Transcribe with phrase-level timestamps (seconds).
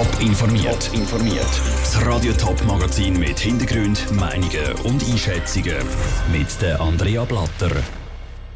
[0.00, 0.90] Top informiert.
[0.94, 1.60] informiert.
[1.82, 5.76] Das Radio Top Magazin mit Hintergrund, Meinungen und Einschätzungen
[6.32, 7.70] mit der Andrea Blatter.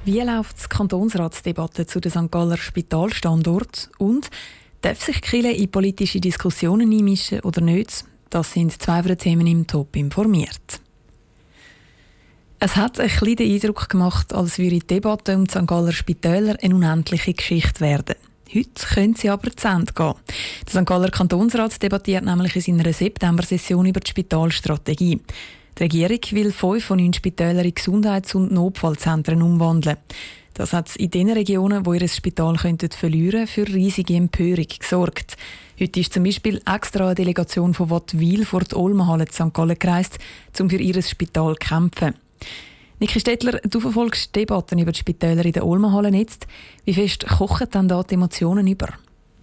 [0.06, 2.30] Wie läuft die Kantonsratsdebatte zu den St.
[2.30, 4.30] Galler Spitalstandort und
[4.80, 8.06] darf sich Kille in politische Diskussionen einmischen oder nicht?
[8.30, 10.80] Das sind zwei der Themen im Top informiert.
[12.58, 15.66] Es hat ein bisschen den Eindruck gemacht, als würde die Debatte um die St.
[15.66, 18.14] Galler Spitäler eine unendliche Geschichte werden.
[18.52, 20.14] Heute können sie aber zu Ende gehen.
[20.66, 20.86] Der St.
[20.86, 25.20] Galler Kantonsrat debattiert nämlich in seiner September-Session über die Spitalstrategie.
[25.78, 29.96] Die Regierung will fünf von neun Spitälern in Gesundheits- und Notfallzentren umwandeln.
[30.54, 35.36] Das hat in den Regionen, wo ihr Spital könnten verlieren für riesige Empörung gesorgt.
[35.80, 39.52] Heute ist zum Beispiel extra eine Delegation von Wattwil vor die Olmenhalle St.
[39.52, 40.20] Gallen gereist,
[40.60, 42.14] um für ihr Spital zu kämpfen.
[43.04, 46.46] Niki Stettler, du verfolgst Debatten über die Spitäler in der Olmenhalle jetzt.
[46.86, 48.94] Wie fest kochen dann da die Emotionen über?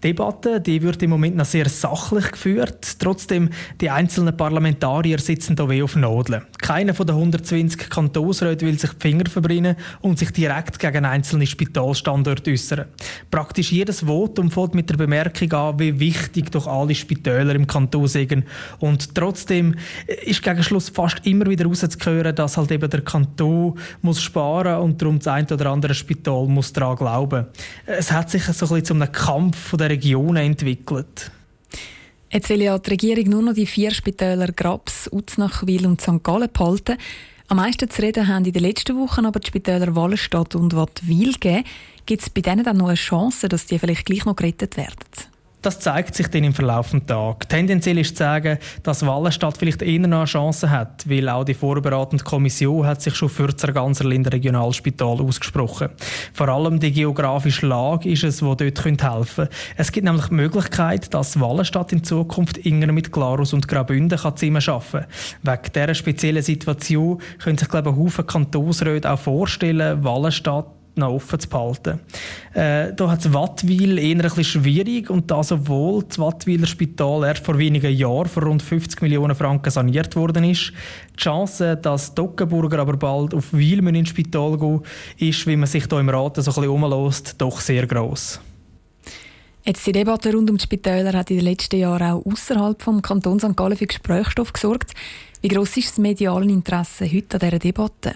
[0.03, 2.99] Debatte, die wird im Moment noch sehr sachlich geführt.
[2.99, 6.43] Trotzdem, die einzelnen Parlamentarier sitzen da wie auf Nadeln.
[6.59, 11.45] Keiner von den 120 Kantonsräten will sich die Finger verbrennen und sich direkt gegen einzelne
[11.45, 12.85] Spitalstandorte äußern.
[13.29, 18.07] Praktisch jedes Votum fängt mit der Bemerkung an, wie wichtig doch alle Spitäler im Kanton
[18.07, 18.45] sind.
[18.79, 19.75] Und trotzdem
[20.25, 25.01] ist gegen Schluss fast immer wieder rauszuhören, dass halt eben der Kanton muss sparen und
[25.01, 27.45] darum das ein oder andere Spital muss daran glauben.
[27.85, 31.31] Es hat sich so ein bisschen zu einem Kampf der Regionen entwickelt.
[32.31, 36.23] Jetzt will ja die Regierung nur noch die vier Spitäler Grabs, Uznachwil und St.
[36.23, 36.97] Gallen behalten.
[37.49, 41.33] Am meisten zu reden haben in den letzten Wochen aber die Spitäler Wallenstadt und Wattwil
[41.33, 41.65] gegeben.
[42.05, 44.95] Gibt es bei denen dann noch eine Chance, dass die vielleicht gleich noch gerettet werden?
[45.61, 47.47] Das zeigt sich dann im Verlauf des Tages.
[47.47, 51.53] Tendenziell ist zu sagen, dass Wallenstadt vielleicht eher noch eine Chance hat, weil auch die
[51.53, 55.89] vorbereitende Kommission hat sich schon für das Ganserlinder Regionalspital ausgesprochen.
[56.33, 59.49] Vor allem die geografische Lage ist es, wo dort helfen könnte.
[59.77, 64.63] Es gibt nämlich die Möglichkeit, dass Wallenstadt in Zukunft enger mit Glarus und Graubünden zusammen
[64.67, 65.05] arbeiten kann.
[65.43, 71.39] Wegen dieser speziellen Situation können sich, glaube ich, Haufen Kantonsräte auch vorstellen, Wallenstadt noch offen
[71.39, 71.99] zu behalten.
[72.53, 77.57] Äh, da hat Wattwil eher ein schwierig und das, obwohl das Wattwiler Spital erst vor
[77.57, 80.73] wenigen Jahren für rund 50 Millionen Franken saniert worden ist.
[81.13, 84.81] Die Chance, dass Dockenburger aber bald auf Wil ins Spital gehen
[85.17, 88.39] ist, wie man sich hier im Rat so ein bisschen umlässt, doch sehr gross.
[89.63, 93.01] Jetzt die Debatte rund um die Spitäler hat in den letzten Jahren auch außerhalb vom
[93.01, 93.55] Kanton St.
[93.55, 94.93] Gallen für Gesprächsstoff gesorgt.
[95.41, 98.15] Wie gross ist das mediale Interesse heute an dieser Debatte?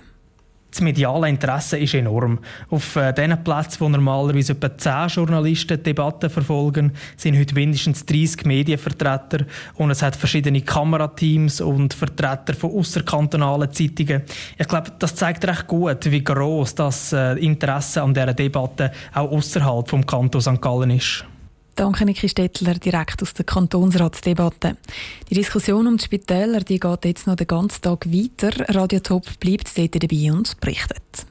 [0.75, 2.39] Das mediale Interesse ist enorm.
[2.69, 8.45] Auf äh, den Plätzen, wo normalerweise etwa 10 Journalisten Debatten verfolgen, sind heute mindestens 30
[8.45, 14.23] Medienvertreter und es hat verschiedene Kamerateams und Vertreter von außerkantonalen Zeitungen.
[14.57, 19.31] Ich glaube, das zeigt recht gut, wie groß das äh, Interesse an dieser Debatte auch
[19.31, 20.61] außerhalb vom Kanton St.
[20.61, 21.25] Gallen ist.
[21.75, 24.77] Danke, Niki Stettler, direkt aus der Kantonsratsdebatte.
[25.29, 28.53] Die Diskussion um die Spitäler die geht jetzt noch den ganzen Tag weiter.
[28.73, 31.25] Radio Top bleibt dort dabei und berichtet.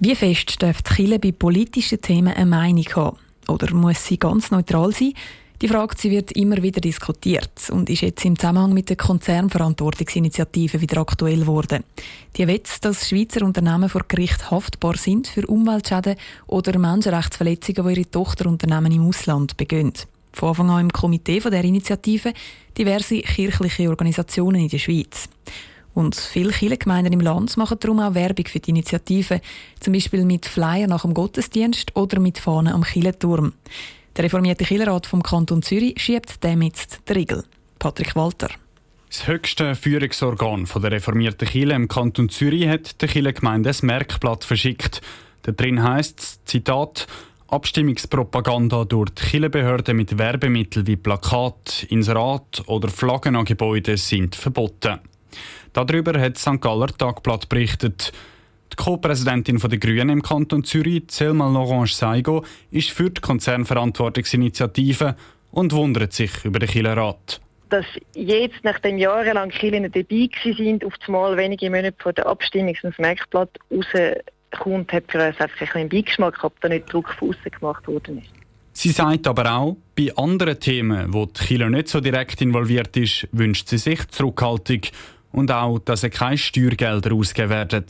[0.00, 3.16] Wie fest darf die Kirche bei politischen Themen eine Meinung haben?
[3.48, 5.14] Oder muss sie ganz neutral sein?
[5.62, 10.82] Die Frage sie wird immer wieder diskutiert und ist jetzt im Zusammenhang mit der Konzernverantwortungsinitiative
[10.82, 11.82] wieder aktuell geworden.
[12.36, 16.16] Die will, dass Schweizer Unternehmen vor Gericht haftbar sind für Umweltschäden
[16.46, 19.94] oder Menschenrechtsverletzungen, die ihre Tochterunternehmen im Ausland begehen.
[20.34, 22.34] Von Anfang an im Komitee von der Initiative
[22.76, 25.30] diverse kirchliche Organisationen in der Schweiz.
[25.94, 29.40] Und viele Kirchengemeinden im Land machen darum auch Werbung für die Initiative,
[29.80, 33.54] zum Beispiel mit Flyer nach dem Gottesdienst oder mit Fahnen am Kirchenturm.
[34.16, 37.44] Der reformierte Killerrat vom Kanton Zürich schiebt damit den Riegel.
[37.78, 38.48] Patrick Walter.
[39.10, 45.02] Das höchste Führungsorgan der reformierten Kirche im Kanton Zürich hat der Kirchengemeinde ein Merkblatt verschickt.
[45.42, 47.06] Darin heißt es, Zitat,
[47.48, 54.98] Abstimmungspropaganda durch die Kirchenbehörden mit Werbemitteln wie Plakat, Inserat oder Flaggen an Gebäuden sind verboten.
[55.74, 56.60] Darüber hat St.
[56.62, 58.12] Galler Tagblatt berichtet.
[58.72, 65.16] Die Co-Präsidentin der Grünen im Kanton Zürich, Selma Lorange Saigo, ist für die Konzernverantwortungsinitiative
[65.50, 67.40] und wundert sich über den Killerrat.
[67.70, 72.98] Dass jetzt, nachdem jahrelang Kirchen dabei sind, auf einmal wenige Monate vor der Abstimmung ins
[72.98, 77.86] Merkblatt rauskommt, hat für uns einfach ein Beigeschmack, ob da nicht Druck von außen gemacht
[77.88, 78.30] worden ist.
[78.72, 83.26] Sie sagt aber auch, bei anderen Themen, wo die Kirche nicht so direkt involviert ist,
[83.32, 84.82] wünscht sie sich Zurückhaltung
[85.32, 87.86] und auch, dass keine Steuergelder ausgegeben werden.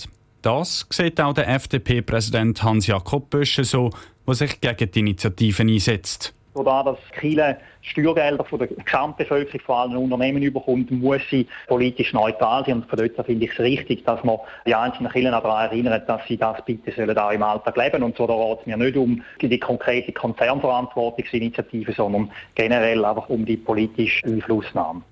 [0.47, 3.91] Das sieht auch der FDP-Präsident Hans-Jakob Bösche so,
[4.29, 6.33] der sich gegen die Initiative einsetzt.
[6.55, 12.65] Dadurch, dass Chile Steuergelder von der Gesamtbevölkerung, vor allem Unternehmen überkommt, muss sie politisch neutral
[12.65, 12.75] sein.
[12.75, 16.21] Und von dort finde ich es richtig, dass man die einzelnen Kirchen daran erinnert, dass
[16.29, 18.05] sie das bitte sollen auch im Alltag leben.
[18.05, 23.45] Und so da geht es mir nicht um die konkrete Konzernverantwortungsinitiative, sondern generell einfach um
[23.45, 25.03] die politische Einflussnahme.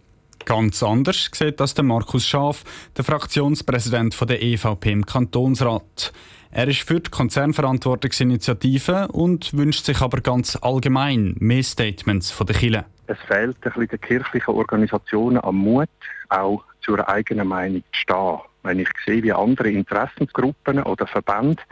[0.45, 2.65] Ganz anders sieht das der Markus Schaaf,
[2.97, 6.13] der Fraktionspräsident der EVP im Kantonsrat.
[6.51, 12.57] Er ist für die Konzernverantwortungsinitiative und wünscht sich aber ganz allgemein mehr Statements von der
[12.57, 12.85] Kirche.
[13.07, 15.89] Es fehlt ein bisschen den kirchlichen Organisationen am Mut,
[16.29, 18.39] auch zur eigenen Meinung zu stehen.
[18.63, 21.63] Wenn ich sehe, wie andere Interessensgruppen oder Verbände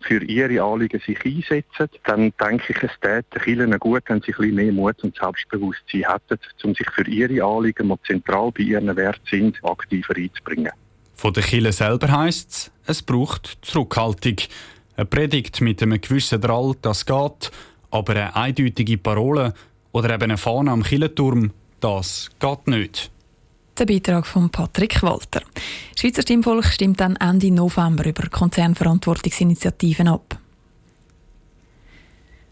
[0.00, 4.36] für ihre Anliegen sich einsetzen, dann denke ich, es täte Kirchen gut, wenn sie ein
[4.36, 8.94] bisschen mehr Mut und Selbstbewusstsein hätten, um sich für ihre Anliegen, die zentral bei ihren
[8.96, 10.72] Wert sind, aktiver einzubringen.
[11.14, 14.36] Von der Kille selber heisst es, es braucht Zurückhaltung.
[14.96, 17.50] Eine Predigt mit einem gewissen Drall, das geht,
[17.90, 19.52] aber eine eindeutige Parole
[19.92, 23.10] oder eben eine Fahne am Killenturm, das geht nicht.
[23.78, 25.40] Der Beitrag von Patrick Walter.
[25.92, 30.36] Das Schweizer Stimmvolk stimmt dann Ende November über Konzernverantwortungsinitiativen ab.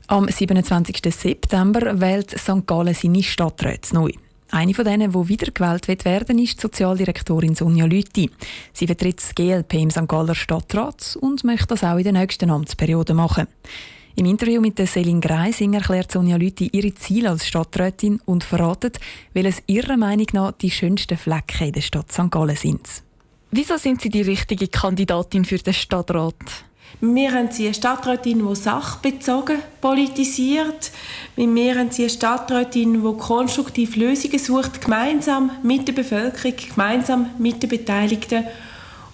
[0.06, 1.00] Am 27.
[1.12, 2.64] September wählt St.
[2.64, 4.10] Gallen seine Stadträte neu.
[4.52, 8.30] Eine von denen, die wiedergewählt wird werden, ist Sozialdirektorin Sonja Lüthi.
[8.72, 10.06] Sie vertritt das GLP im St.
[10.06, 13.48] Galler Stadtrat und möchte das auch in der nächsten Amtsperiode machen.
[14.18, 18.98] Im Interview mit der Selin Greising erklärt Sonja Lüthi ihre Ziele als Stadträtin und verratet,
[19.34, 22.30] welches ihrer Meinung nach die schönsten Flecken in der Stadt St.
[22.30, 22.88] Gallen sind.
[23.50, 26.34] Wieso sind Sie die richtige Kandidatin für den Stadtrat?
[27.00, 30.92] Wir haben sie eine Stadträtin, die sachbezogen politisiert.
[31.36, 37.62] Wir haben sie eine Stadträtin, die konstruktiv Lösungen sucht, gemeinsam mit der Bevölkerung, gemeinsam mit
[37.62, 38.44] den Beteiligten.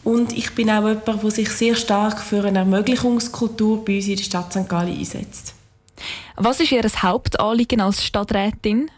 [0.04, 4.16] Und ich bin auch jemand, der sich sehr stark für eine Ermöglichungskultur bei uns in
[4.16, 4.68] der Stadt St.
[4.68, 5.54] Gallen einsetzt.
[6.36, 8.90] Was ist Ihr Hauptanliegen als Stadträtin?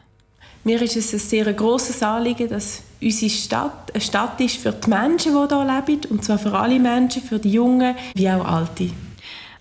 [0.62, 4.88] Mir ist es ein sehr grosses Anliegen, dass unsere Stadt eine Stadt ist für die
[4.88, 8.90] Menschen, die hier leben, und zwar für alle Menschen, für die Jungen wie auch Alte.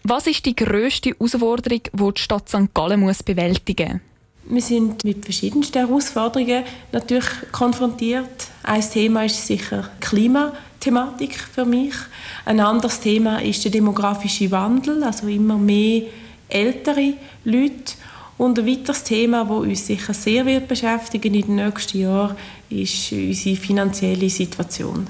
[0.03, 2.73] Was ist die grösste Herausforderung, die die Stadt St.
[2.73, 4.01] Gallen muss bewältigen muss?
[4.45, 8.47] Wir sind mit verschiedensten Herausforderungen natürlich konfrontiert.
[8.63, 10.05] Ein Thema ist sicher die
[10.83, 11.93] Klimathematik für mich.
[12.43, 16.03] Ein anderes Thema ist der demografische Wandel, also immer mehr
[16.49, 17.13] ältere
[17.45, 17.93] Leute.
[18.37, 22.35] Und ein weiteres Thema, das uns sicher sehr wird beschäftigen in den nächsten Jahren,
[22.69, 25.07] ist unsere finanzielle Situation.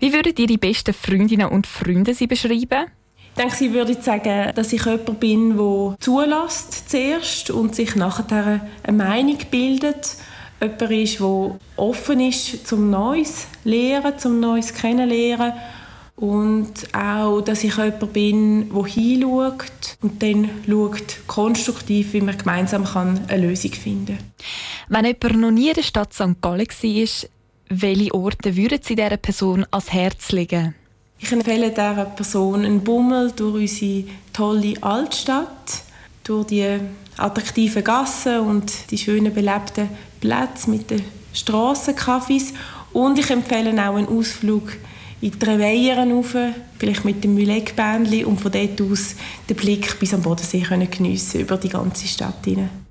[0.00, 2.86] Wie würden Ihre besten Freundinnen und Freunde Sie beschreiben?
[3.18, 8.66] Ich denke, sie würde sagen, dass ich jemand bin, der zulässt zuerst und sich nachher
[8.82, 10.16] eine Meinung bildet.
[10.60, 15.52] Jemand ist, der offen ist zum Neues lernen, zum Neues kennenlernen
[16.16, 22.86] und auch, dass ich jemand bin, der hinschaut und dann schaut konstruktiv, wie man gemeinsam
[22.94, 24.32] eine Lösung finden kann.
[24.88, 26.40] Wenn jemand noch nie in der Stadt St.
[26.40, 27.28] Gallen war,
[27.68, 30.74] welche Orte würden Sie dieser Person ans Herz legen?
[31.18, 35.82] Ich empfehle dieser Person einen Bummel durch unsere tolle Altstadt,
[36.24, 36.78] durch die
[37.16, 39.88] attraktiven Gassen und die schönen belebten
[40.20, 41.02] Plätze mit den
[41.34, 42.52] Strassencafés.
[42.92, 44.72] Und ich empfehle auch einen Ausflug
[45.20, 46.36] in die Reveieren rauf,
[46.78, 49.16] vielleicht mit dem Mülegbändchen und von dort aus
[49.48, 52.85] den Blick bis am Bodensee können geniessen über die ganze Stadt hinein.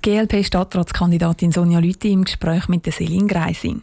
[0.00, 3.82] GLP-Stadtratskandidatin Sonja Lüthi im Gespräch mit der Selin Greising.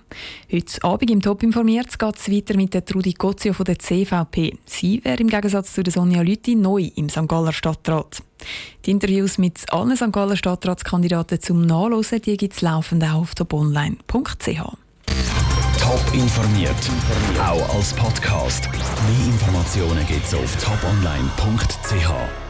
[0.51, 4.57] Heute Abend im Top informiert geht es weiter mit der Trudi Gozio von der CVP.
[4.65, 7.27] Sie wäre im Gegensatz zu der Sonja Lüthi neu im St.
[7.27, 8.23] Galler Stadtrat.
[8.85, 10.11] Die Interviews mit allen St.
[10.11, 14.61] Galler Stadtratskandidaten zum Nachlesen gibt es laufend auch auf toponline.ch.
[15.79, 16.75] Top informiert,
[17.39, 18.69] auch als Podcast.
[18.71, 22.48] Mehr Informationen gibt es auf toponline.ch.